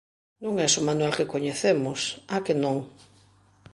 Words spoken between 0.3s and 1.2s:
Non es o Manuel